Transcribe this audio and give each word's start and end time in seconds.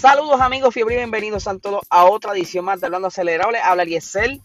Saludos 0.00 0.42
amigos 0.42 0.74
fiebre 0.74 0.96
bienvenidos 0.96 1.48
a 1.48 1.58
todos 1.58 1.80
a 1.88 2.04
otra 2.04 2.32
edición 2.32 2.66
más 2.66 2.80
de 2.80 2.86
Hablando 2.86 3.08
Acelerable. 3.08 3.58
Habla 3.58 3.86
Liesel. 3.86 4.42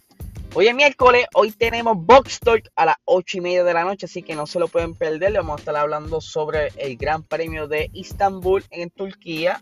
Hoy 0.53 0.67
es 0.67 0.73
miércoles, 0.73 1.25
hoy 1.33 1.51
tenemos 1.51 1.97
Box 1.97 2.39
Talk 2.39 2.71
a 2.73 2.85
las 2.85 2.95
8 3.03 3.37
y 3.37 3.41
media 3.41 3.63
de 3.65 3.73
la 3.73 3.83
noche, 3.83 4.05
así 4.05 4.23
que 4.23 4.33
no 4.33 4.47
se 4.47 4.59
lo 4.59 4.69
pueden 4.69 4.95
perder. 4.95 5.33
Vamos 5.33 5.57
a 5.57 5.59
estar 5.59 5.75
hablando 5.75 6.21
sobre 6.21 6.69
el 6.77 6.95
Gran 6.95 7.23
Premio 7.23 7.67
de 7.67 7.89
Istambul 7.91 8.63
en 8.69 8.91
Turquía. 8.91 9.61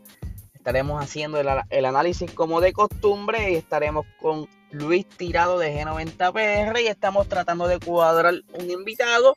Estaremos 0.53 1.03
haciendo 1.03 1.39
el, 1.39 1.47
el 1.71 1.85
análisis 1.85 2.31
como 2.33 2.61
de 2.61 2.71
costumbre 2.71 3.51
y 3.51 3.55
estaremos 3.55 4.05
con 4.21 4.47
Luis 4.69 5.07
Tirado 5.07 5.57
de 5.57 5.73
G90PR 5.75 6.83
y 6.83 6.87
estamos 6.87 7.27
tratando 7.27 7.67
de 7.67 7.79
cuadrar 7.79 8.35
un 8.53 8.69
invitado. 8.69 9.35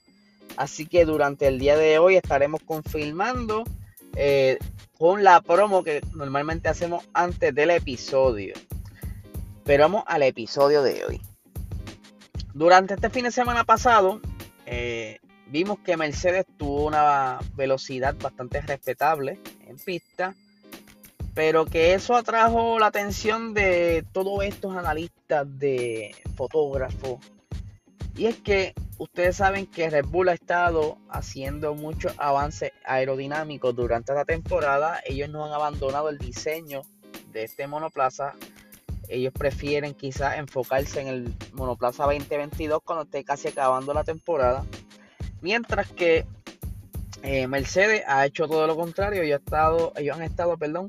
Así 0.58 0.84
que 0.84 1.06
durante 1.06 1.48
el 1.48 1.58
día 1.58 1.78
de 1.78 1.98
hoy 1.98 2.16
estaremos 2.16 2.60
confirmando 2.62 3.64
eh, 4.16 4.58
con 5.02 5.24
la 5.24 5.40
promo 5.40 5.82
que 5.82 6.00
normalmente 6.14 6.68
hacemos 6.68 7.04
antes 7.12 7.52
del 7.52 7.70
episodio. 7.70 8.54
Pero 9.64 9.82
vamos 9.82 10.04
al 10.06 10.22
episodio 10.22 10.80
de 10.84 11.04
hoy. 11.04 11.20
Durante 12.54 12.94
este 12.94 13.10
fin 13.10 13.24
de 13.24 13.32
semana 13.32 13.64
pasado, 13.64 14.20
eh, 14.64 15.18
vimos 15.48 15.80
que 15.80 15.96
Mercedes 15.96 16.46
tuvo 16.56 16.86
una 16.86 17.40
velocidad 17.56 18.14
bastante 18.14 18.60
respetable 18.60 19.40
en 19.66 19.74
pista, 19.76 20.36
pero 21.34 21.64
que 21.64 21.94
eso 21.94 22.14
atrajo 22.14 22.78
la 22.78 22.86
atención 22.86 23.54
de 23.54 24.04
todos 24.12 24.44
estos 24.44 24.76
analistas 24.76 25.48
de 25.58 26.14
fotógrafos. 26.36 27.18
Y 28.16 28.26
es 28.26 28.36
que 28.36 28.72
ustedes 29.02 29.36
saben 29.36 29.66
que 29.66 29.90
Red 29.90 30.06
Bull 30.06 30.28
ha 30.28 30.34
estado 30.34 30.96
haciendo 31.10 31.74
muchos 31.74 32.14
avances 32.18 32.70
aerodinámicos 32.84 33.74
durante 33.74 34.14
la 34.14 34.24
temporada. 34.24 35.00
Ellos 35.04 35.28
no 35.28 35.44
han 35.44 35.52
abandonado 35.52 36.08
el 36.08 36.18
diseño 36.18 36.82
de 37.32 37.42
este 37.42 37.66
monoplaza. 37.66 38.34
Ellos 39.08 39.32
prefieren 39.36 39.94
quizás 39.94 40.38
enfocarse 40.38 41.00
en 41.00 41.08
el 41.08 41.34
monoplaza 41.52 42.04
2022 42.04 42.80
cuando 42.84 43.02
esté 43.02 43.24
casi 43.24 43.48
acabando 43.48 43.92
la 43.92 44.04
temporada. 44.04 44.64
Mientras 45.40 45.90
que 45.90 46.24
eh, 47.24 47.48
Mercedes 47.48 48.04
ha 48.06 48.24
hecho 48.24 48.46
todo 48.46 48.68
lo 48.68 48.76
contrario. 48.76 49.22
Ellos, 49.22 49.40
estado, 49.44 49.92
ellos 49.96 50.16
han 50.16 50.22
estado 50.22 50.56
perdón, 50.56 50.86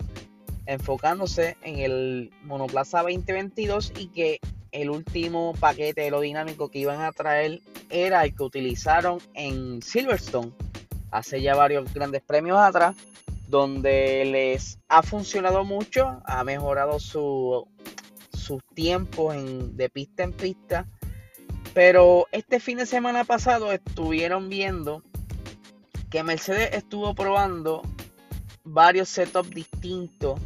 enfocándose 0.67 1.58
en 1.64 1.80
el 1.80 2.31
monoplaza 2.44 3.02
2022 3.02 3.94
y 3.97 4.08
que 4.09 4.39
el 4.72 4.91
último 4.91 5.53
paquete 5.59 6.02
aerodinámico 6.02 6.69
que 6.69 6.80
iban 6.80 7.02
a 7.02 7.11
traer 7.11 7.61
era 7.94 8.25
el 8.25 8.36
que 8.36 8.44
utilizaron 8.44 9.19
en 9.36 9.81
Silverstone 9.81 10.52
hace 11.11 11.41
ya 11.41 11.55
varios 11.55 11.94
grandes 11.94 12.23
premios 12.23 12.58
atrás, 12.58 12.95
donde 13.47 14.25
les 14.25 14.80
ha 14.89 15.03
funcionado 15.03 15.63
mucho, 15.63 16.19
ha 16.25 16.44
mejorado 16.44 17.00
su, 17.00 17.68
sus 18.34 18.62
tiempos 18.73 19.35
de 19.78 19.90
pista 19.90 20.23
en 20.23 20.34
pista. 20.34 20.88
Pero 21.75 22.28
este 22.31 22.59
fin 22.59 22.79
de 22.79 22.88
semana 22.88 23.23
pasado 23.25 23.72
estuvieron 23.72 24.50
viendo 24.50 25.03
que 26.09 26.23
Mercedes 26.23 26.73
estuvo 26.73 27.13
probando 27.13 27.84
varios 28.63 29.09
setups 29.09 29.51
distintos 29.51 30.39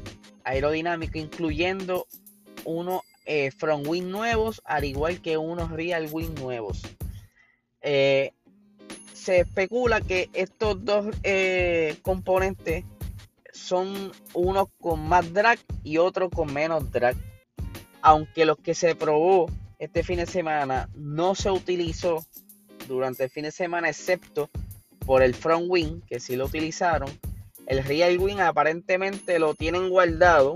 aerodinámicos, 0.44 1.16
incluyendo 1.16 2.08
uno 2.66 3.04
eh, 3.26 3.52
front 3.52 3.88
wing 3.88 4.10
nuevos, 4.10 4.62
al 4.66 4.84
igual 4.84 5.22
que 5.22 5.38
unos 5.38 5.72
real 5.72 6.08
wing 6.12 6.34
nuevos. 6.36 6.82
Eh, 7.90 8.34
se 9.14 9.40
especula 9.40 10.02
que 10.02 10.30
estos 10.34 10.84
dos 10.84 11.06
eh, 11.24 11.96
componentes 12.02 12.84
son 13.54 14.12
unos 14.34 14.68
con 14.82 15.08
más 15.08 15.32
drag 15.32 15.58
y 15.86 15.98
otros 15.98 16.30
con 16.30 16.54
menos 16.54 16.92
drag. 16.92 17.16
Aunque 18.02 18.44
los 18.44 18.58
que 18.58 18.76
se 18.76 18.94
probó 18.96 19.50
este 19.80 20.04
fin 20.04 20.18
de 20.18 20.26
semana 20.26 20.90
no 20.96 21.34
se 21.34 21.50
utilizó 21.50 22.26
durante 22.90 23.24
el 23.24 23.30
fin 23.30 23.44
de 23.44 23.52
semana, 23.52 23.88
excepto 23.88 24.50
por 25.06 25.24
el 25.24 25.34
front 25.34 25.68
wing, 25.70 26.02
que 26.02 26.20
sí 26.20 26.36
lo 26.36 26.48
utilizaron. 26.48 27.10
El 27.68 27.86
real 27.86 28.18
wing 28.20 28.40
aparentemente 28.40 29.40
lo 29.40 29.56
tienen 29.56 29.88
guardado 29.88 30.56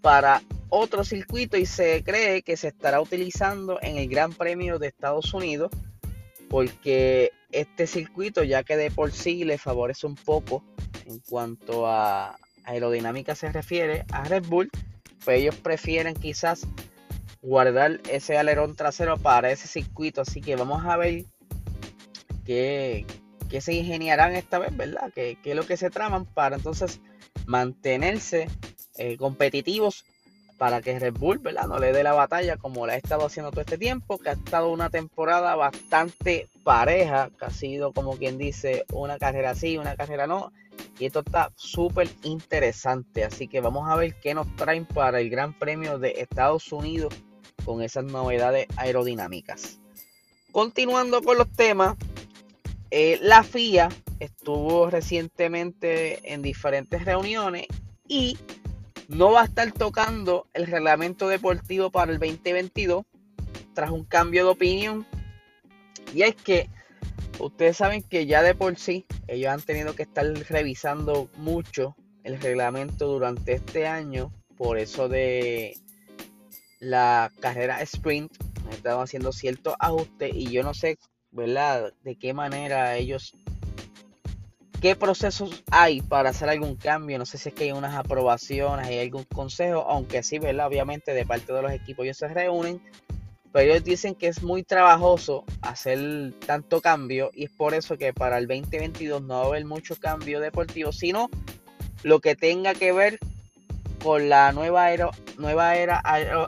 para 0.00 0.42
otro 0.70 1.04
circuito 1.04 1.58
y 1.58 1.66
se 1.66 2.02
cree 2.02 2.40
que 2.40 2.56
se 2.56 2.68
estará 2.68 3.02
utilizando 3.02 3.78
en 3.82 3.98
el 3.98 4.08
Gran 4.08 4.32
Premio 4.32 4.78
de 4.78 4.86
Estados 4.86 5.34
Unidos 5.34 5.70
porque 6.48 7.32
este 7.52 7.86
circuito 7.86 8.42
ya 8.42 8.62
que 8.62 8.76
de 8.76 8.90
por 8.90 9.12
sí 9.12 9.44
le 9.44 9.58
favorece 9.58 10.06
un 10.06 10.14
poco 10.14 10.64
en 11.06 11.20
cuanto 11.20 11.86
a 11.86 12.36
aerodinámica 12.64 13.34
se 13.34 13.50
refiere 13.52 14.04
a 14.10 14.24
Red 14.24 14.46
Bull, 14.46 14.70
pues 15.24 15.40
ellos 15.40 15.56
prefieren 15.56 16.14
quizás 16.14 16.66
guardar 17.42 18.00
ese 18.10 18.36
alerón 18.36 18.74
trasero 18.74 19.16
para 19.16 19.50
ese 19.50 19.68
circuito, 19.68 20.20
así 20.20 20.40
que 20.40 20.56
vamos 20.56 20.84
a 20.84 20.96
ver 20.96 21.24
qué, 22.44 23.06
se 23.60 23.72
ingeniarán 23.72 24.34
esta 24.34 24.58
vez, 24.58 24.76
¿verdad? 24.76 25.12
¿Qué, 25.14 25.38
es 25.42 25.56
lo 25.56 25.64
que 25.64 25.76
se 25.76 25.90
traman 25.90 26.26
para 26.26 26.56
entonces 26.56 27.00
mantenerse 27.46 28.48
eh, 28.96 29.16
competitivos 29.16 30.04
para 30.58 30.80
que 30.80 30.98
Red 30.98 31.14
Bull 31.14 31.38
¿verdad? 31.38 31.66
no 31.66 31.78
le 31.78 31.92
dé 31.92 32.02
la 32.02 32.12
batalla 32.12 32.56
como 32.56 32.86
la 32.86 32.94
ha 32.94 32.96
estado 32.96 33.26
haciendo 33.26 33.50
todo 33.50 33.60
este 33.60 33.78
tiempo, 33.78 34.18
que 34.18 34.30
ha 34.30 34.32
estado 34.32 34.70
una 34.70 34.90
temporada 34.90 35.54
bastante 35.54 36.48
pareja, 36.64 37.30
que 37.38 37.44
ha 37.44 37.50
sido 37.50 37.92
como 37.92 38.16
quien 38.16 38.38
dice 38.38 38.84
una 38.92 39.18
carrera 39.18 39.54
sí, 39.54 39.78
una 39.78 39.96
carrera 39.96 40.26
no. 40.26 40.52
Y 40.98 41.06
esto 41.06 41.20
está 41.20 41.52
súper 41.56 42.08
interesante, 42.22 43.24
así 43.24 43.48
que 43.48 43.60
vamos 43.60 43.88
a 43.88 43.96
ver 43.96 44.14
qué 44.20 44.34
nos 44.34 44.54
traen 44.56 44.86
para 44.86 45.20
el 45.20 45.30
Gran 45.30 45.52
Premio 45.52 45.98
de 45.98 46.14
Estados 46.18 46.72
Unidos 46.72 47.14
con 47.64 47.82
esas 47.82 48.04
novedades 48.04 48.66
aerodinámicas. 48.76 49.78
Continuando 50.52 51.22
con 51.22 51.36
los 51.36 51.50
temas, 51.52 51.96
eh, 52.90 53.18
la 53.20 53.42
FIA 53.42 53.88
estuvo 54.20 54.88
recientemente 54.88 56.32
en 56.32 56.40
diferentes 56.40 57.04
reuniones 57.04 57.66
y 58.08 58.38
no 59.08 59.32
va 59.32 59.42
a 59.42 59.44
estar 59.44 59.70
tocando 59.72 60.48
el 60.52 60.66
reglamento 60.66 61.28
deportivo 61.28 61.90
para 61.90 62.12
el 62.12 62.18
2022 62.18 63.04
tras 63.74 63.90
un 63.90 64.04
cambio 64.04 64.44
de 64.44 64.50
opinión. 64.50 65.06
Y 66.14 66.22
es 66.22 66.34
que 66.34 66.68
ustedes 67.38 67.76
saben 67.76 68.02
que 68.02 68.26
ya 68.26 68.42
de 68.42 68.54
por 68.54 68.76
sí 68.76 69.06
ellos 69.28 69.52
han 69.52 69.60
tenido 69.60 69.94
que 69.94 70.02
estar 70.02 70.26
revisando 70.48 71.28
mucho 71.36 71.94
el 72.24 72.40
reglamento 72.40 73.06
durante 73.06 73.52
este 73.52 73.86
año. 73.86 74.32
Por 74.56 74.78
eso 74.78 75.08
de 75.08 75.76
la 76.80 77.30
carrera 77.40 77.80
sprint 77.82 78.32
estaban 78.70 79.04
haciendo 79.04 79.32
ciertos 79.32 79.74
ajustes 79.78 80.30
y 80.34 80.50
yo 80.50 80.62
no 80.62 80.74
sé, 80.74 80.98
¿verdad? 81.30 81.92
De 82.02 82.16
qué 82.16 82.32
manera 82.32 82.96
ellos 82.96 83.36
¿Qué 84.80 84.94
procesos 84.94 85.64
hay 85.70 86.02
para 86.02 86.30
hacer 86.30 86.50
algún 86.50 86.76
cambio? 86.76 87.18
No 87.18 87.24
sé 87.24 87.38
si 87.38 87.48
es 87.48 87.54
que 87.54 87.64
hay 87.64 87.72
unas 87.72 87.94
aprobaciones, 87.94 88.86
hay 88.86 88.98
algún 88.98 89.24
consejo, 89.24 89.86
aunque 89.88 90.22
sí, 90.22 90.38
¿verdad? 90.38 90.66
Obviamente 90.66 91.14
de 91.14 91.24
parte 91.24 91.52
de 91.52 91.62
los 91.62 91.72
equipos 91.72 92.04
ellos 92.04 92.18
se 92.18 92.28
reúnen, 92.28 92.80
pero 93.52 93.72
ellos 93.72 93.84
dicen 93.84 94.14
que 94.14 94.28
es 94.28 94.42
muy 94.42 94.62
trabajoso 94.64 95.44
hacer 95.62 96.34
tanto 96.46 96.82
cambio 96.82 97.30
y 97.32 97.44
es 97.44 97.50
por 97.50 97.72
eso 97.72 97.96
que 97.96 98.12
para 98.12 98.36
el 98.36 98.46
2022 98.46 99.22
no 99.22 99.38
va 99.38 99.42
a 99.42 99.46
haber 99.46 99.64
mucho 99.64 99.96
cambio 99.96 100.40
deportivo, 100.40 100.92
sino 100.92 101.30
lo 102.02 102.20
que 102.20 102.36
tenga 102.36 102.74
que 102.74 102.92
ver 102.92 103.18
con 104.04 104.28
la 104.28 104.52
nueva, 104.52 104.88
nueva 105.38 105.76
era 105.76 106.02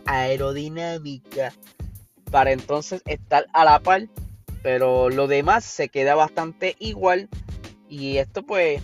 aerodinámica 0.04 1.54
para 2.30 2.52
entonces 2.52 3.00
estar 3.06 3.46
a 3.54 3.64
la 3.64 3.80
par, 3.80 4.02
pero 4.62 5.08
lo 5.08 5.28
demás 5.28 5.64
se 5.64 5.88
queda 5.88 6.14
bastante 6.14 6.76
igual 6.78 7.30
y 7.88 8.19
esto 8.19 8.43
pues 8.43 8.82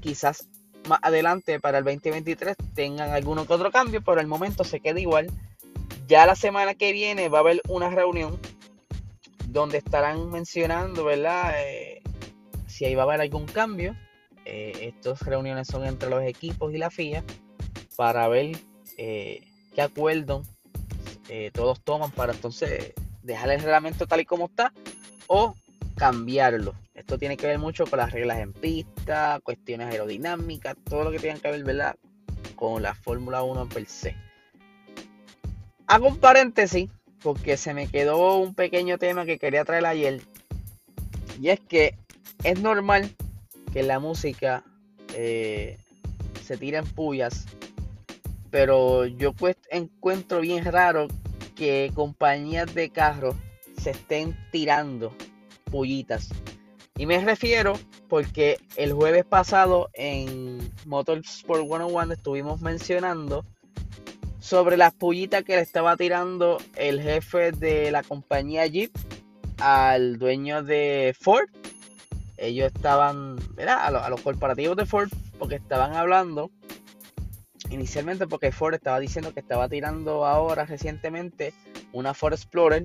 quizás 0.00 0.48
más 0.88 0.98
adelante 1.02 1.60
para 1.60 1.78
el 1.78 1.84
2023 1.84 2.56
tengan 2.74 3.10
alguno 3.10 3.46
que 3.46 3.52
otro 3.52 3.70
cambio, 3.70 4.02
pero 4.02 4.20
el 4.20 4.26
momento 4.26 4.64
se 4.64 4.80
queda 4.80 5.00
igual. 5.00 5.30
Ya 6.06 6.26
la 6.26 6.36
semana 6.36 6.74
que 6.74 6.92
viene 6.92 7.28
va 7.28 7.38
a 7.38 7.40
haber 7.40 7.60
una 7.68 7.90
reunión 7.90 8.38
donde 9.48 9.78
estarán 9.78 10.30
mencionando, 10.30 11.04
¿verdad? 11.04 11.54
Eh, 11.58 12.02
si 12.66 12.84
ahí 12.84 12.94
va 12.94 13.02
a 13.02 13.06
haber 13.06 13.20
algún 13.20 13.46
cambio. 13.46 13.96
Eh, 14.44 14.92
estas 14.94 15.22
reuniones 15.22 15.66
son 15.66 15.84
entre 15.84 16.08
los 16.08 16.22
equipos 16.22 16.72
y 16.72 16.78
la 16.78 16.90
FIA 16.90 17.24
para 17.96 18.28
ver 18.28 18.56
eh, 18.96 19.42
qué 19.74 19.82
acuerdo 19.82 20.42
todos 21.52 21.80
toman 21.82 22.12
para 22.12 22.32
entonces 22.32 22.92
dejar 23.24 23.50
el 23.50 23.60
reglamento 23.60 24.06
tal 24.06 24.20
y 24.20 24.24
como 24.24 24.44
está 24.44 24.72
o 25.26 25.56
cambiarlo. 25.96 26.74
Esto 26.94 27.18
tiene 27.18 27.36
que 27.36 27.46
ver 27.46 27.58
mucho 27.58 27.86
con 27.86 27.98
las 27.98 28.12
reglas 28.12 28.38
en 28.38 28.52
pista, 28.52 29.40
cuestiones 29.42 29.88
aerodinámicas, 29.88 30.76
todo 30.88 31.04
lo 31.04 31.10
que 31.10 31.18
tenga 31.18 31.40
que 31.40 31.50
ver, 31.50 31.64
¿verdad? 31.64 31.96
Con 32.54 32.82
la 32.82 32.94
Fórmula 32.94 33.42
1 33.42 33.68
per 33.68 33.86
se. 33.86 34.16
Hago 35.86 36.08
un 36.08 36.18
paréntesis 36.18 36.90
porque 37.22 37.56
se 37.56 37.74
me 37.74 37.88
quedó 37.88 38.36
un 38.36 38.54
pequeño 38.54 38.98
tema 38.98 39.24
que 39.24 39.38
quería 39.38 39.64
traer 39.64 39.86
ayer. 39.86 40.20
Y 41.40 41.48
es 41.48 41.60
que 41.60 41.96
es 42.44 42.60
normal 42.60 43.10
que 43.72 43.82
la 43.82 43.98
música 43.98 44.64
eh, 45.14 45.78
se 46.42 46.56
tire 46.56 46.78
en 46.78 46.86
pullas 46.86 47.46
pero 48.56 49.04
yo 49.04 49.34
encuentro 49.70 50.40
bien 50.40 50.64
raro 50.64 51.08
que 51.54 51.90
compañías 51.94 52.74
de 52.74 52.88
carros 52.88 53.34
se 53.76 53.90
estén 53.90 54.34
tirando 54.50 55.14
pullitas. 55.70 56.30
Y 56.98 57.04
me 57.06 57.20
refiero 57.20 57.78
porque 58.08 58.58
el 58.76 58.92
jueves 58.92 59.24
pasado 59.24 59.90
en 59.92 60.58
Motorsport 60.86 61.66
101 61.66 62.14
estuvimos 62.14 62.62
mencionando 62.62 63.44
sobre 64.38 64.76
las 64.76 64.94
pullitas 64.94 65.44
que 65.44 65.56
le 65.56 65.62
estaba 65.62 65.96
tirando 65.96 66.58
el 66.76 67.02
jefe 67.02 67.52
de 67.52 67.90
la 67.90 68.02
compañía 68.02 68.66
Jeep 68.66 68.90
al 69.58 70.18
dueño 70.18 70.62
de 70.62 71.14
Ford. 71.18 71.48
Ellos 72.38 72.72
estaban, 72.74 73.36
¿verdad? 73.54 73.86
A, 73.86 74.08
los, 74.08 74.20
corporativos 74.20 74.76
de 74.76 74.86
Ford 74.86 75.10
porque 75.38 75.56
estaban 75.56 75.94
hablando 75.94 76.50
inicialmente 77.70 78.26
porque 78.26 78.52
Ford 78.52 78.74
estaba 78.74 79.00
diciendo 79.00 79.34
que 79.34 79.40
estaba 79.40 79.68
tirando 79.68 80.24
ahora 80.24 80.64
recientemente 80.64 81.52
una 81.92 82.14
Ford 82.14 82.34
Explorer 82.34 82.84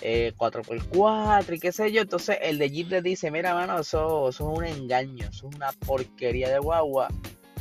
4x4 0.00 1.50
eh, 1.50 1.54
y 1.54 1.58
qué 1.58 1.72
sé 1.72 1.92
yo. 1.92 2.02
Entonces 2.02 2.38
el 2.42 2.58
de 2.58 2.70
Jeep 2.70 2.88
le 2.88 3.02
dice, 3.02 3.30
mira 3.30 3.54
mano, 3.54 3.78
eso, 3.80 4.28
es 4.28 4.40
un 4.40 4.64
engaño, 4.64 5.28
eso 5.28 5.48
es 5.48 5.56
una 5.56 5.72
porquería 5.72 6.50
de 6.50 6.58
guagua. 6.58 7.08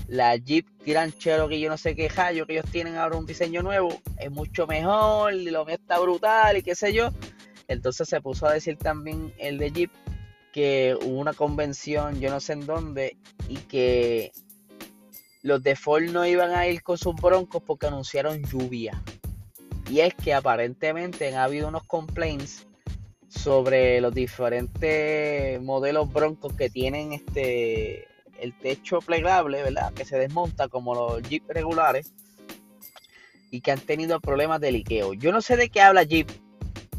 La 0.07 0.36
Jeep 0.38 0.65
tiran 0.83 1.12
que 1.12 1.59
yo 1.59 1.69
no 1.69 1.77
sé 1.77 1.95
qué 1.95 2.09
hallo 2.09 2.47
que 2.47 2.53
ellos 2.53 2.65
tienen 2.71 2.95
ahora 2.95 3.18
un 3.18 3.27
diseño 3.27 3.62
nuevo, 3.62 4.01
es 4.18 4.31
mucho 4.31 4.65
mejor, 4.65 5.33
lo 5.33 5.65
mío 5.65 5.75
está 5.75 6.00
brutal 6.00 6.57
y 6.57 6.63
qué 6.63 6.74
sé 6.74 6.94
yo. 6.94 7.12
Entonces 7.68 8.09
se 8.09 8.19
puso 8.19 8.47
a 8.47 8.53
decir 8.53 8.77
también 8.77 9.33
el 9.38 9.59
de 9.59 9.71
Jeep 9.71 9.92
que 10.51 10.97
hubo 11.00 11.19
una 11.19 11.33
convención, 11.33 12.19
yo 12.19 12.31
no 12.31 12.39
sé 12.39 12.53
en 12.53 12.65
dónde, 12.65 13.18
y 13.47 13.57
que 13.57 14.31
los 15.44 15.62
de 15.62 15.75
Ford 15.75 16.03
no 16.06 16.25
iban 16.25 16.51
a 16.51 16.68
ir 16.68 16.81
con 16.81 16.97
sus 16.97 17.15
broncos 17.15 17.62
porque 17.65 17.88
anunciaron 17.88 18.42
lluvia. 18.44 19.01
Y 19.89 20.01
es 20.01 20.13
que 20.13 20.33
aparentemente 20.33 21.36
ha 21.36 21.44
habido 21.44 21.68
unos 21.68 21.83
complaints 21.83 22.68
sobre 23.27 24.01
los 24.01 24.13
diferentes 24.13 25.62
modelos 25.62 26.12
broncos 26.12 26.53
que 26.53 26.69
tienen 26.69 27.13
este 27.13 28.07
el 28.39 28.53
techo 28.57 29.00
plegable, 29.00 29.62
¿verdad? 29.63 29.94
Que 29.94 30.06
se 30.06 30.18
desmonta 30.18 30.68
como 30.69 30.95
los 30.95 31.21
Jeep 31.24 31.44
regulares 31.50 32.13
y 33.51 33.62
que 33.62 33.71
han 33.71 33.80
tenido 33.80 34.19
problemas 34.19 34.62
de 34.62 34.71
liqueo. 34.71 35.13
Yo 35.13 35.31
no 35.31 35.41
sé 35.41 35.57
de 35.57 35.69
qué 35.69 35.81
habla 35.81 36.03
Jeep 36.03 36.30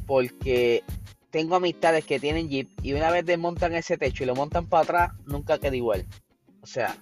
porque 0.07 0.83
tengo 1.31 1.57
amistades 1.57 2.05
que 2.05 2.21
tienen 2.21 2.49
Jeep 2.49 2.69
y 2.83 2.93
una 2.93 3.11
vez 3.11 3.25
desmontan 3.25 3.75
ese 3.75 3.97
techo 3.97 4.25
y 4.25 4.27
lo 4.27 4.35
montan 4.35 4.67
para 4.67 4.83
atrás, 4.83 5.13
nunca 5.27 5.59
queda 5.59 5.77
igual. 5.77 6.05
O 6.61 6.67
sea, 6.67 6.97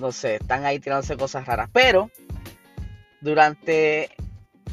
no 0.00 0.12
sé, 0.12 0.36
están 0.36 0.64
ahí 0.64 0.78
tirándose 0.78 1.16
cosas 1.16 1.46
raras. 1.46 1.70
Pero 1.72 2.10
durante 3.20 4.10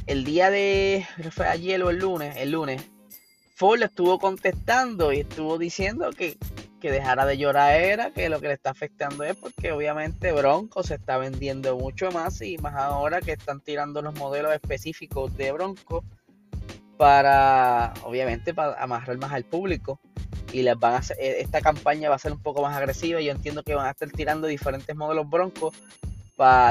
el 0.08 0.24
día 0.24 0.50
de, 0.52 1.06
fue 1.32 1.48
ayer 1.48 1.82
o 1.84 1.90
el 1.90 2.00
lunes, 2.00 2.36
el 2.38 2.52
lunes, 2.52 2.84
Ford 3.56 3.80
le 3.80 3.86
estuvo 3.86 4.20
contestando 4.20 5.14
y 5.14 5.22
estuvo 5.22 5.58
diciendo 5.58 6.10
que, 6.12 6.38
que 6.80 6.92
dejara 6.92 7.26
de 7.26 7.38
llorar 7.38 7.80
era, 7.80 8.12
que 8.12 8.30
lo 8.30 8.42
que 8.42 8.48
le 8.48 8.54
está 8.54 8.72
afectando 8.72 9.24
es 9.24 9.36
porque 9.36 9.72
obviamente 9.72 10.32
Bronco 10.32 10.84
se 10.84 10.96
está 10.96 11.18
vendiendo 11.18 11.78
mucho 11.78 12.12
más 12.12 12.42
y 12.42 12.58
más 12.58 12.76
ahora 12.76 13.22
que 13.22 13.32
están 13.32 13.62
tirando 13.62 14.02
los 14.02 14.14
modelos 14.16 14.54
específicos 14.54 15.36
de 15.38 15.52
Bronco 15.52 16.04
para, 16.98 17.94
obviamente, 18.04 18.54
para 18.54 18.82
amarrar 18.82 19.18
más 19.18 19.32
al 19.32 19.46
público 19.46 20.00
y 20.52 20.62
les 20.62 20.78
van 20.78 20.96
a 20.96 21.02
e, 21.18 21.42
esta 21.42 21.62
campaña 21.62 22.10
va 22.10 22.16
a 22.16 22.20
ser 22.20 22.32
un 22.32 22.42
poco 22.42 22.62
más 22.62 22.76
agresiva. 22.76 23.20
Yo 23.22 23.32
entiendo 23.32 23.64
que 23.64 23.76
van 23.76 23.88
a 23.88 23.92
estar 23.92 24.10
tirando 24.12 24.48
diferentes 24.48 24.96
modelos 24.96 25.28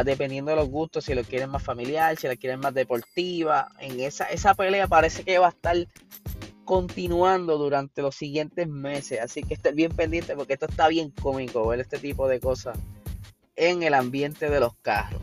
dependiendo 0.05 0.51
de 0.51 0.57
los 0.57 0.69
gustos, 0.69 1.05
si 1.05 1.15
lo 1.15 1.23
quieren 1.25 1.51
más 1.51 1.63
familiar, 1.63 2.17
si 2.17 2.27
la 2.27 2.37
quieren 2.37 2.61
más 2.61 2.75
deportiva. 2.75 3.69
En 3.79 3.99
esa, 4.01 4.25
esa 4.27 4.55
pelea 4.55 4.87
parece 4.87 5.25
que 5.25 5.39
va 5.39 5.47
a 5.47 5.51
estar 5.51 5.77
continuando 6.65 7.59
durante 7.59 8.03
los 8.03 8.15
siguientes 8.15 8.69
meses. 8.69 9.21
Así 9.21 9.43
que 9.43 9.55
estén 9.55 9.77
bien 9.77 9.93
pendiente 9.93 10.37
porque 10.37 10.55
esto 10.55 10.67
está 10.67 10.89
bien 10.89 11.11
cómico 11.11 11.67
ver 11.67 11.81
este 11.81 11.99
tipo 11.99 12.29
de 12.29 12.41
cosas 12.41 12.79
en 13.57 13.83
el 13.83 13.95
ambiente 13.95 14.51
de 14.51 14.61
los 14.61 14.75
carros. 14.77 15.23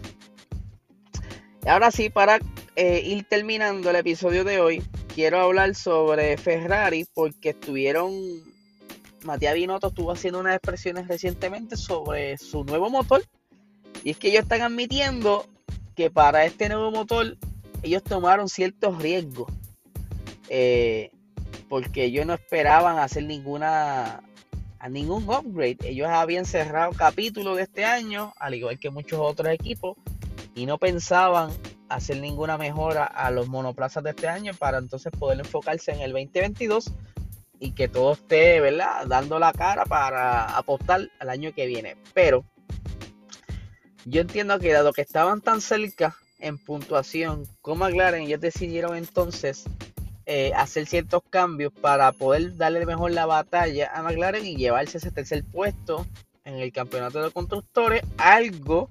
Y 1.63 1.69
ahora 1.69 1.91
sí, 1.91 2.09
para 2.09 2.39
eh, 2.75 3.01
ir 3.05 3.25
terminando 3.25 3.91
el 3.91 3.95
episodio 3.97 4.43
de 4.43 4.59
hoy, 4.59 4.83
quiero 5.13 5.39
hablar 5.39 5.75
sobre 5.75 6.37
Ferrari 6.37 7.05
porque 7.13 7.49
estuvieron. 7.49 8.13
Matías 9.23 9.53
Binotto 9.53 9.89
estuvo 9.89 10.11
haciendo 10.11 10.39
unas 10.39 10.55
expresiones 10.55 11.07
recientemente 11.07 11.77
sobre 11.77 12.39
su 12.39 12.63
nuevo 12.63 12.89
motor 12.89 13.23
y 14.03 14.11
es 14.11 14.17
que 14.17 14.29
ellos 14.29 14.43
están 14.43 14.61
admitiendo 14.61 15.45
que 15.95 16.09
para 16.09 16.45
este 16.45 16.69
nuevo 16.69 16.91
motor 16.91 17.37
ellos 17.83 18.03
tomaron 18.03 18.49
ciertos 18.49 19.01
riesgos. 19.01 19.51
Eh, 20.49 21.11
porque 21.69 22.03
ellos 22.03 22.25
no 22.25 22.33
esperaban 22.33 22.99
hacer 22.99 23.23
ninguna 23.23 24.21
a 24.81 24.89
ningún 24.89 25.23
upgrade. 25.23 25.77
Ellos 25.83 26.07
habían 26.09 26.43
cerrado 26.43 26.91
capítulo 26.91 27.55
de 27.55 27.63
este 27.63 27.85
año, 27.85 28.33
al 28.37 28.55
igual 28.55 28.79
que 28.79 28.89
muchos 28.89 29.19
otros 29.19 29.53
equipos, 29.53 29.95
y 30.55 30.65
no 30.65 30.77
pensaban 30.79 31.51
hacer 31.87 32.19
ninguna 32.19 32.57
mejora 32.57 33.05
a 33.05 33.31
los 33.31 33.47
monoplazas 33.47 34.03
de 34.03 34.09
este 34.09 34.27
año 34.27 34.53
para 34.53 34.79
entonces 34.79 35.11
poder 35.17 35.39
enfocarse 35.39 35.91
en 35.91 36.01
el 36.01 36.11
2022 36.11 36.91
y 37.59 37.71
que 37.71 37.87
todo 37.87 38.13
esté, 38.13 38.59
¿verdad? 38.59 39.05
Dando 39.05 39.37
la 39.37 39.53
cara 39.53 39.85
para 39.85 40.57
apostar 40.57 41.09
al 41.19 41.29
año 41.29 41.53
que 41.53 41.67
viene. 41.67 41.95
Pero 42.13 42.43
yo 44.05 44.21
entiendo 44.21 44.59
que 44.59 44.71
dado 44.71 44.93
que 44.93 45.01
estaban 45.01 45.41
tan 45.41 45.61
cerca 45.61 46.15
en 46.39 46.57
puntuación 46.57 47.47
como 47.61 47.85
McLaren, 47.85 48.23
ellos 48.23 48.41
decidieron 48.41 48.95
entonces 48.95 49.65
eh, 50.25 50.51
hacer 50.55 50.85
ciertos 50.87 51.21
cambios 51.29 51.71
para 51.73 52.11
poder 52.11 52.55
darle 52.55 52.85
mejor 52.85 53.11
la 53.11 53.25
batalla 53.25 53.91
a 53.93 54.01
McLaren 54.01 54.45
y 54.45 54.55
llevarse 54.55 54.97
ese 54.97 55.11
tercer 55.11 55.43
puesto 55.43 56.05
en 56.45 56.55
el 56.55 56.71
campeonato 56.71 57.21
de 57.21 57.31
constructores, 57.31 58.01
algo 58.17 58.89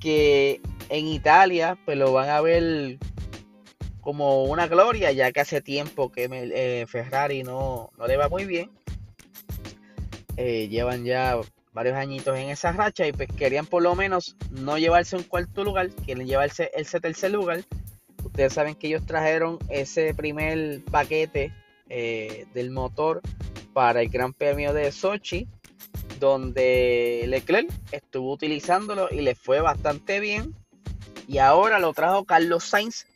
que 0.00 0.60
en 0.88 1.06
Italia 1.06 1.78
pues 1.84 1.96
lo 1.96 2.12
van 2.12 2.30
a 2.30 2.40
ver 2.40 2.98
como 4.00 4.44
una 4.44 4.66
gloria, 4.66 5.12
ya 5.12 5.30
que 5.30 5.40
hace 5.40 5.60
tiempo 5.60 6.10
que 6.10 6.28
eh, 6.30 6.86
Ferrari 6.88 7.42
no, 7.42 7.90
no, 7.96 8.06
le 8.06 8.16
va 8.16 8.28
muy 8.28 8.44
bien. 8.44 8.70
Eh, 10.36 10.68
llevan 10.68 11.04
ya 11.04 11.38
varios 11.80 11.96
añitos 11.96 12.36
en 12.36 12.50
esa 12.50 12.72
racha 12.72 13.06
y 13.06 13.12
pues 13.12 13.26
querían 13.38 13.64
por 13.64 13.82
lo 13.82 13.94
menos 13.94 14.36
no 14.50 14.76
llevarse 14.76 15.16
un 15.16 15.22
cuarto 15.22 15.64
lugar, 15.64 15.88
quieren 15.88 16.26
llevarse 16.26 16.70
ese 16.74 17.00
tercer 17.00 17.30
lugar. 17.30 17.64
Ustedes 18.22 18.52
saben 18.52 18.74
que 18.74 18.88
ellos 18.88 19.06
trajeron 19.06 19.58
ese 19.70 20.12
primer 20.12 20.84
paquete 20.90 21.54
eh, 21.88 22.44
del 22.52 22.70
motor 22.70 23.22
para 23.72 24.02
el 24.02 24.10
Gran 24.10 24.34
Premio 24.34 24.74
de 24.74 24.92
Sochi, 24.92 25.48
donde 26.18 27.24
Leclerc 27.26 27.72
estuvo 27.92 28.34
utilizándolo 28.34 29.08
y 29.10 29.22
le 29.22 29.34
fue 29.34 29.62
bastante 29.62 30.20
bien. 30.20 30.54
Y 31.26 31.38
ahora 31.38 31.78
lo 31.78 31.94
trajo 31.94 32.26
Carlos 32.26 32.62
Sainz 32.62 33.06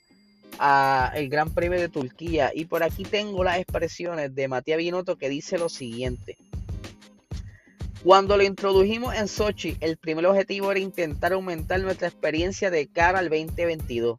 a 0.59 1.13
el 1.15 1.29
Gran 1.29 1.53
Premio 1.53 1.79
de 1.79 1.91
Turquía. 1.91 2.51
Y 2.55 2.65
por 2.65 2.83
aquí 2.83 3.03
tengo 3.03 3.45
las 3.45 3.59
expresiones 3.59 4.35
de 4.35 4.49
Matías 4.49 4.79
Binotto 4.79 5.17
que 5.17 5.29
dice 5.29 5.59
lo 5.59 5.69
siguiente. 5.69 6.39
Cuando 8.05 8.37
lo 8.37 8.43
introdujimos 8.43 9.15
en 9.15 9.29
Sochi, 9.29 9.79
el 9.81 9.97
primer 9.97 10.27
objetivo 10.27 10.71
era 10.71 10.79
intentar 10.79 11.33
aumentar 11.33 11.81
nuestra 11.81 12.07
experiencia 12.07 12.71
de 12.71 12.87
cara 12.87 13.19
al 13.19 13.31
2022. 13.31 14.19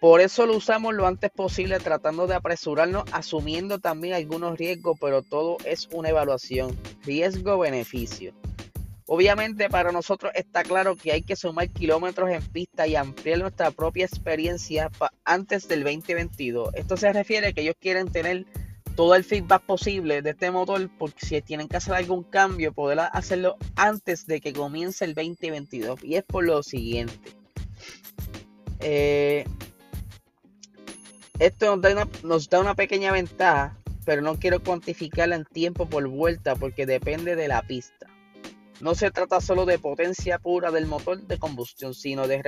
Por 0.00 0.22
eso 0.22 0.46
lo 0.46 0.56
usamos 0.56 0.94
lo 0.94 1.06
antes 1.06 1.30
posible, 1.30 1.80
tratando 1.80 2.26
de 2.26 2.36
apresurarnos, 2.36 3.04
asumiendo 3.12 3.78
también 3.78 4.14
algunos 4.14 4.56
riesgos, 4.56 4.96
pero 4.98 5.20
todo 5.20 5.58
es 5.66 5.86
una 5.92 6.08
evaluación. 6.08 6.74
Riesgo-beneficio. 7.04 8.32
Obviamente 9.04 9.68
para 9.68 9.92
nosotros 9.92 10.32
está 10.34 10.62
claro 10.62 10.96
que 10.96 11.12
hay 11.12 11.20
que 11.20 11.36
sumar 11.36 11.68
kilómetros 11.68 12.30
en 12.30 12.42
pista 12.42 12.86
y 12.86 12.96
ampliar 12.96 13.40
nuestra 13.40 13.70
propia 13.70 14.06
experiencia 14.06 14.90
antes 15.26 15.68
del 15.68 15.84
2022. 15.84 16.74
Esto 16.74 16.96
se 16.96 17.12
refiere 17.12 17.48
a 17.48 17.52
que 17.52 17.60
ellos 17.60 17.76
quieren 17.78 18.10
tener 18.10 18.46
todo 18.98 19.14
el 19.14 19.22
feedback 19.22 19.62
posible 19.62 20.22
de 20.22 20.30
este 20.30 20.50
motor, 20.50 20.90
porque 20.98 21.24
si 21.24 21.40
tienen 21.40 21.68
que 21.68 21.76
hacer 21.76 21.94
algún 21.94 22.24
cambio, 22.24 22.72
poder 22.72 22.98
hacerlo 23.12 23.56
antes 23.76 24.26
de 24.26 24.40
que 24.40 24.52
comience 24.52 25.04
el 25.04 25.14
2022. 25.14 26.02
Y 26.02 26.16
es 26.16 26.24
por 26.24 26.42
lo 26.42 26.64
siguiente. 26.64 27.30
Eh, 28.80 29.44
esto 31.38 31.76
nos 31.76 31.80
da, 31.80 31.92
una, 31.92 32.08
nos 32.24 32.48
da 32.48 32.58
una 32.58 32.74
pequeña 32.74 33.12
ventaja, 33.12 33.78
pero 34.04 34.20
no 34.20 34.36
quiero 34.36 34.60
cuantificarla 34.64 35.36
en 35.36 35.44
tiempo 35.44 35.86
por 35.86 36.08
vuelta 36.08 36.56
porque 36.56 36.84
depende 36.84 37.36
de 37.36 37.46
la 37.46 37.62
pista. 37.62 38.08
No 38.80 38.96
se 38.96 39.12
trata 39.12 39.40
solo 39.40 39.64
de 39.64 39.78
potencia 39.78 40.40
pura 40.40 40.72
del 40.72 40.86
motor 40.86 41.22
de 41.22 41.38
combustión, 41.38 41.94
sino 41.94 42.26
de, 42.26 42.42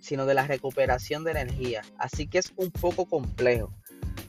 sino 0.00 0.26
de 0.26 0.34
la 0.34 0.48
recuperación 0.48 1.22
de 1.22 1.30
energía. 1.30 1.82
Así 1.96 2.26
que 2.26 2.38
es 2.38 2.52
un 2.56 2.72
poco 2.72 3.06
complejo 3.06 3.72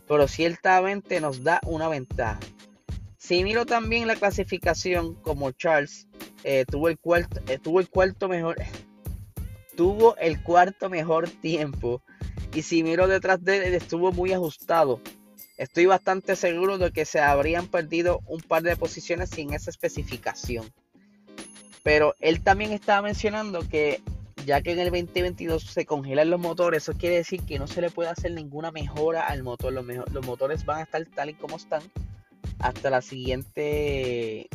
pero 0.08 0.28
ciertamente 0.28 1.20
nos 1.20 1.44
da 1.44 1.60
una 1.66 1.88
ventaja. 1.88 2.40
Si 3.18 3.44
miro 3.44 3.66
también 3.66 4.08
la 4.08 4.16
clasificación, 4.16 5.16
como 5.16 5.52
Charles 5.52 6.08
eh, 6.44 6.66
tuvo, 6.66 6.88
el 6.88 6.98
cuarto, 6.98 7.42
eh, 7.48 7.60
tuvo 7.60 7.80
el 7.80 7.90
cuarto 7.90 8.30
mejor, 8.30 8.56
tuvo 9.76 10.16
el 10.18 10.42
cuarto 10.42 10.90
mejor 10.90 11.30
tiempo. 11.30 12.02
Y 12.54 12.62
si 12.62 12.84
miro 12.84 13.08
detrás 13.08 13.44
de 13.44 13.68
él, 13.68 13.74
estuvo 13.74 14.12
muy 14.12 14.32
ajustado. 14.32 15.02
Estoy 15.58 15.88
bastante 15.88 16.36
seguro 16.36 16.78
de 16.78 16.92
que 16.92 17.04
se 17.04 17.20
habrían 17.20 17.68
perdido 17.68 18.22
un 18.28 18.42
par 18.42 18.64
de 18.64 18.78
posiciones 18.78 19.32
sin 19.32 19.54
esa 19.54 19.72
especificación. 19.72 20.72
Pero 21.84 22.16
él 22.20 22.42
también 22.44 22.72
estaba 22.72 23.02
mencionando 23.02 23.68
que 23.68 24.02
ya 24.48 24.62
que 24.62 24.72
en 24.72 24.80
el 24.80 24.92
2022 24.92 25.62
se 25.62 25.86
congelan 25.86 26.30
los 26.30 26.40
motores, 26.40 26.84
eso 26.84 26.98
quiere 26.98 27.18
decir 27.18 27.42
que 27.44 27.60
no 27.60 27.68
se 27.68 27.82
le 27.82 27.90
puede 27.90 28.10
hacer 28.10 28.32
ninguna 28.32 28.72
mejora 28.72 29.28
al 29.28 29.44
motor. 29.44 29.74
Los, 29.74 30.26
motores 30.26 30.64
van 30.64 30.80
a 30.80 30.84
estar 30.84 31.06
tal 31.14 31.32
y 31.32 31.34
como 31.34 31.58
están 31.58 31.82
hasta 32.60 32.90
la 32.90 33.02
siguiente 33.02 34.48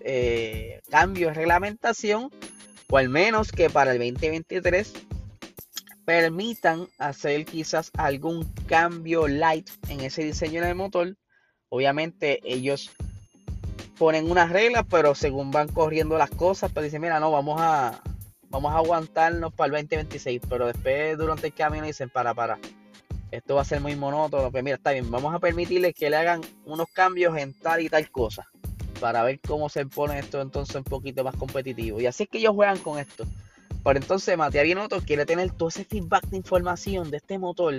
eh, 0.00 0.80
cambio 0.90 1.28
de 1.28 1.34
reglamentación, 1.34 2.32
o 2.90 2.98
al 2.98 3.08
menos 3.08 3.52
que 3.52 3.70
para 3.70 3.92
el 3.92 3.98
2023 3.98 4.92
permitan 6.04 6.88
hacer 6.98 7.44
quizás 7.44 7.92
algún 7.96 8.52
cambio 8.66 9.28
light 9.28 9.70
en 9.88 10.00
ese 10.00 10.24
diseño 10.24 10.62
del 10.62 10.74
motor. 10.74 11.16
Obviamente 11.68 12.40
ellos 12.42 12.90
ponen 13.98 14.28
unas 14.28 14.50
reglas, 14.50 14.84
pero 14.90 15.14
según 15.14 15.52
van 15.52 15.68
corriendo 15.68 16.18
las 16.18 16.30
cosas, 16.30 16.72
pues 16.72 16.82
dicen, 16.82 17.02
mira, 17.02 17.20
no, 17.20 17.30
vamos 17.30 17.60
a, 17.60 18.02
vamos 18.50 18.72
a 18.72 18.78
aguantarnos 18.78 19.52
para 19.52 19.66
el 19.66 19.72
2026, 19.84 20.42
pero 20.48 20.66
después 20.66 21.18
durante 21.18 21.48
el 21.48 21.54
camino 21.54 21.86
dicen, 21.86 22.10
para, 22.10 22.34
para, 22.34 22.58
esto 23.30 23.56
va 23.56 23.62
a 23.62 23.64
ser 23.64 23.80
muy 23.80 23.96
monótono, 23.96 24.50
pues 24.50 24.62
mira, 24.62 24.76
está 24.76 24.92
bien, 24.92 25.10
vamos 25.10 25.34
a 25.34 25.38
permitirles 25.38 25.94
que 25.94 26.10
le 26.10 26.16
hagan 26.16 26.40
unos 26.64 26.86
cambios 26.92 27.36
en 27.36 27.52
tal 27.54 27.80
y 27.80 27.88
tal 27.88 28.10
cosa, 28.10 28.46
para 29.00 29.22
ver 29.22 29.40
cómo 29.40 29.68
se 29.68 29.86
pone 29.86 30.18
esto 30.18 30.40
entonces 30.40 30.76
un 30.76 30.84
poquito 30.84 31.24
más 31.24 31.36
competitivo. 31.36 32.00
Y 32.00 32.06
así 32.06 32.24
es 32.24 32.28
que 32.28 32.38
ellos 32.38 32.54
juegan 32.54 32.78
con 32.78 32.98
esto. 32.98 33.24
Por 33.82 33.96
entonces 33.96 34.36
Matías 34.36 34.64
Binotto 34.64 35.00
quiere 35.00 35.26
tener 35.26 35.50
todo 35.52 35.68
ese 35.68 35.84
feedback 35.84 36.26
de 36.26 36.36
información 36.36 37.10
de 37.10 37.18
este 37.18 37.38
motor 37.38 37.74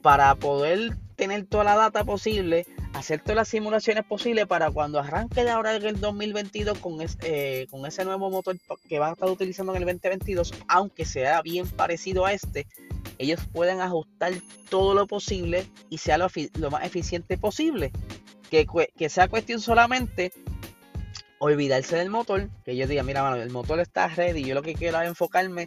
para 0.00 0.34
poder 0.34 0.96
tener 1.16 1.44
toda 1.46 1.64
la 1.64 1.76
data 1.76 2.04
posible, 2.04 2.66
hacer 2.94 3.20
todas 3.20 3.36
las 3.36 3.48
simulaciones 3.48 4.04
posibles 4.04 4.46
para 4.46 4.70
cuando 4.70 4.98
arranque 4.98 5.44
de 5.44 5.50
ahora 5.50 5.76
el 5.76 6.00
2022 6.00 6.78
con, 6.78 6.98
eh, 7.22 7.66
con 7.70 7.86
ese 7.86 8.04
nuevo 8.04 8.30
motor 8.30 8.56
que 8.88 8.98
van 8.98 9.10
a 9.10 9.12
estar 9.12 9.28
utilizando 9.28 9.72
en 9.72 9.82
el 9.82 9.86
2022, 9.86 10.52
aunque 10.68 11.04
sea 11.04 11.42
bien 11.42 11.68
parecido 11.68 12.26
a 12.26 12.32
este, 12.32 12.66
ellos 13.20 13.40
puedan 13.52 13.80
ajustar 13.80 14.32
todo 14.70 14.94
lo 14.94 15.06
posible 15.06 15.66
y 15.90 15.98
sea 15.98 16.16
lo, 16.16 16.28
más 16.70 16.84
eficiente 16.84 17.36
posible. 17.36 17.92
Que, 18.50 18.66
sea 19.08 19.28
cuestión 19.28 19.60
solamente 19.60 20.32
olvidarse 21.38 21.96
del 21.96 22.10
motor, 22.10 22.48
que 22.64 22.72
ellos 22.72 22.88
digan, 22.88 23.06
mira, 23.06 23.40
el 23.40 23.50
motor 23.50 23.78
está 23.78 24.08
ready, 24.08 24.42
yo 24.42 24.54
lo 24.54 24.62
que 24.62 24.74
quiero 24.74 25.00
es 25.00 25.08
enfocarme 25.08 25.66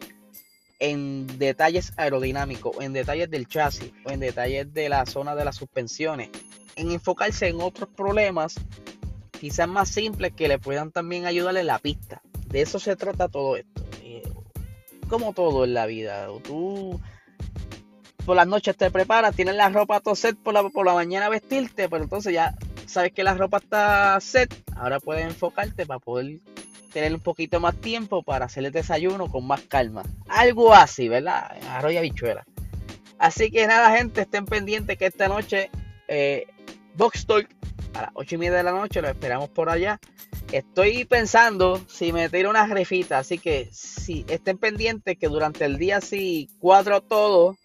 en 0.80 1.28
detalles 1.40 1.94
aerodinámicos, 1.96 2.76
en 2.82 2.92
detalles 2.92 3.30
del 3.30 3.48
chasis, 3.48 3.94
o 4.04 4.10
en 4.10 4.20
detalles 4.20 4.74
de 4.74 4.90
la 4.90 5.06
zona 5.06 5.36
de 5.36 5.46
las 5.46 5.56
suspensiones, 5.56 6.30
en 6.76 6.92
enfocarse 6.92 7.48
en 7.48 7.62
otros 7.62 7.90
problemas 7.90 8.56
quizás 9.40 9.68
más 9.68 9.90
simples 9.90 10.34
que 10.34 10.48
le 10.48 10.58
puedan 10.58 10.92
también 10.92 11.26
ayudarle 11.26 11.62
en 11.62 11.68
la 11.68 11.80
pista. 11.80 12.22
De 12.48 12.62
eso 12.62 12.80
se 12.80 12.96
trata 12.96 13.28
todo 13.28 13.58
esto. 13.58 13.84
Eh, 14.02 14.24
como 15.10 15.34
todo 15.34 15.66
en 15.66 15.74
la 15.74 15.86
vida. 15.86 16.28
Tú 16.44 17.00
por 18.26 18.38
las 18.38 18.48
noches 18.48 18.78
te 18.78 18.90
preparas, 18.90 19.36
tienes 19.36 19.56
la 19.56 19.70
ropa 19.70 20.00
todo 20.00 20.16
set 20.16 20.38
por 20.38 20.54
la, 20.54 20.64
por 20.70 20.86
la 20.86 20.94
mañana 20.94 21.28
vestirte, 21.28 21.90
pero 21.90 22.04
entonces 22.04 22.34
ya 22.34 22.56
sabes 22.86 23.12
que 23.12 23.24
la 23.24 23.34
ropa 23.34 23.58
está 23.58 24.20
set. 24.22 24.54
Ahora 24.76 25.00
puedes 25.00 25.26
enfocarte 25.26 25.86
para 25.86 26.00
poder 26.00 26.40
tener 26.94 27.14
un 27.14 27.20
poquito 27.20 27.60
más 27.60 27.76
tiempo 27.76 28.24
para 28.24 28.46
hacer 28.46 28.66
el 28.66 28.72
desayuno 28.72 29.30
con 29.30 29.46
más 29.46 29.62
calma. 29.62 30.04
Algo 30.30 30.74
así, 30.74 31.10
¿verdad? 31.10 31.58
Arroya 31.70 32.02
bichuela. 32.02 32.46
Así 33.18 33.52
que 33.52 33.68
nada, 33.68 33.98
gente, 33.98 34.22
estén 34.22 34.46
pendientes 34.46 34.98
que 34.98 35.06
esta 35.06 35.28
noche 35.28 35.70
eh, 36.08 36.46
Box 36.96 37.26
a 37.96 38.02
las 38.02 38.12
8 38.14 38.36
y 38.36 38.38
media 38.38 38.58
de 38.58 38.64
la 38.64 38.72
noche 38.72 39.02
lo 39.02 39.10
esperamos 39.10 39.50
por 39.50 39.70
allá. 39.70 40.00
Estoy 40.52 41.06
pensando 41.06 41.82
si 41.88 42.14
me 42.14 42.30
tiro 42.30 42.50
una 42.50 42.68
refita, 42.68 43.18
así 43.18 43.40
que 43.40 43.70
si 43.72 44.26
estén 44.28 44.58
pendientes 44.58 45.18
que 45.18 45.28
durante 45.28 45.66
el 45.66 45.78
día 45.78 46.02
si 46.02 46.50
cuadro 46.60 47.02
todo, 47.02 47.58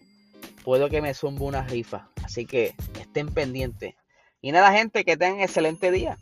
puedo 0.63 0.89
que 0.89 1.01
me 1.01 1.13
zumbo 1.13 1.45
una 1.45 1.63
rifa. 1.63 2.09
Así 2.23 2.45
que 2.45 2.73
estén 2.99 3.33
pendientes. 3.33 3.95
Y 4.41 4.51
nada, 4.51 4.71
gente, 4.71 5.03
que 5.03 5.17
tengan 5.17 5.41
excelente 5.41 5.91
día. 5.91 6.17